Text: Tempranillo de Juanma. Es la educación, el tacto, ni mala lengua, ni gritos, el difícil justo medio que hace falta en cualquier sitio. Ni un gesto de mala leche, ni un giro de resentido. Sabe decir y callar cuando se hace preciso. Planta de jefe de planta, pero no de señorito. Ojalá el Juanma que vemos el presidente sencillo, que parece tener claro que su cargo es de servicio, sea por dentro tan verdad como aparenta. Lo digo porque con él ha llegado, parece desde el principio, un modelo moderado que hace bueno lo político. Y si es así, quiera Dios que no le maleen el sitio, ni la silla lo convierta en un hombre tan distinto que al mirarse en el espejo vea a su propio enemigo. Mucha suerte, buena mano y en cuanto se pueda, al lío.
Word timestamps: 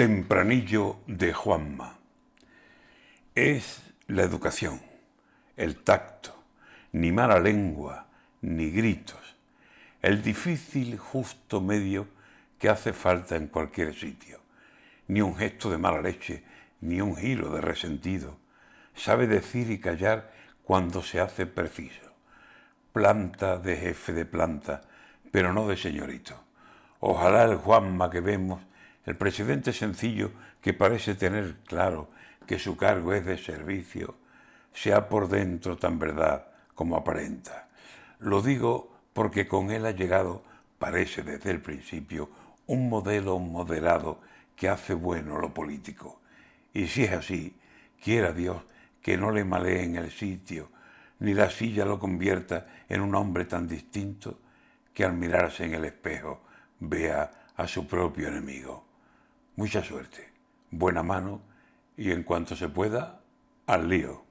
Tempranillo 0.00 1.00
de 1.06 1.34
Juanma. 1.34 1.98
Es 3.34 3.82
la 4.06 4.22
educación, 4.22 4.80
el 5.58 5.76
tacto, 5.76 6.42
ni 6.92 7.12
mala 7.12 7.38
lengua, 7.38 8.06
ni 8.40 8.70
gritos, 8.70 9.36
el 10.00 10.22
difícil 10.22 10.96
justo 10.96 11.60
medio 11.60 12.08
que 12.58 12.70
hace 12.70 12.94
falta 12.94 13.36
en 13.36 13.48
cualquier 13.48 13.94
sitio. 13.94 14.40
Ni 15.06 15.20
un 15.20 15.36
gesto 15.36 15.70
de 15.70 15.76
mala 15.76 16.00
leche, 16.00 16.44
ni 16.80 17.02
un 17.02 17.14
giro 17.14 17.52
de 17.52 17.60
resentido. 17.60 18.38
Sabe 18.94 19.26
decir 19.26 19.70
y 19.70 19.80
callar 19.80 20.32
cuando 20.64 21.02
se 21.02 21.20
hace 21.20 21.44
preciso. 21.44 22.10
Planta 22.94 23.58
de 23.58 23.76
jefe 23.76 24.14
de 24.14 24.24
planta, 24.24 24.80
pero 25.30 25.52
no 25.52 25.68
de 25.68 25.76
señorito. 25.76 26.42
Ojalá 27.00 27.44
el 27.44 27.56
Juanma 27.56 28.08
que 28.08 28.20
vemos 28.20 28.62
el 29.06 29.16
presidente 29.16 29.72
sencillo, 29.72 30.30
que 30.60 30.74
parece 30.74 31.14
tener 31.14 31.56
claro 31.66 32.10
que 32.46 32.58
su 32.58 32.76
cargo 32.76 33.14
es 33.14 33.24
de 33.24 33.38
servicio, 33.38 34.16
sea 34.72 35.08
por 35.08 35.28
dentro 35.28 35.76
tan 35.76 35.98
verdad 35.98 36.48
como 36.74 36.96
aparenta. 36.96 37.68
Lo 38.18 38.42
digo 38.42 38.96
porque 39.12 39.48
con 39.48 39.70
él 39.70 39.86
ha 39.86 39.90
llegado, 39.92 40.42
parece 40.78 41.22
desde 41.22 41.50
el 41.50 41.60
principio, 41.60 42.30
un 42.66 42.88
modelo 42.88 43.38
moderado 43.38 44.20
que 44.54 44.68
hace 44.68 44.94
bueno 44.94 45.38
lo 45.38 45.52
político. 45.52 46.20
Y 46.72 46.86
si 46.86 47.04
es 47.04 47.12
así, 47.12 47.56
quiera 48.02 48.32
Dios 48.32 48.62
que 49.02 49.16
no 49.16 49.30
le 49.30 49.44
maleen 49.44 49.96
el 49.96 50.10
sitio, 50.10 50.70
ni 51.20 51.34
la 51.34 51.50
silla 51.50 51.84
lo 51.84 51.98
convierta 51.98 52.66
en 52.88 53.00
un 53.00 53.14
hombre 53.14 53.44
tan 53.46 53.66
distinto 53.66 54.38
que 54.92 55.04
al 55.04 55.14
mirarse 55.14 55.64
en 55.64 55.74
el 55.74 55.84
espejo 55.84 56.42
vea 56.80 57.30
a 57.56 57.66
su 57.66 57.86
propio 57.86 58.28
enemigo. 58.28 58.89
Mucha 59.56 59.82
suerte, 59.82 60.32
buena 60.70 61.02
mano 61.02 61.42
y 61.96 62.12
en 62.12 62.22
cuanto 62.22 62.56
se 62.56 62.68
pueda, 62.68 63.20
al 63.66 63.88
lío. 63.88 64.24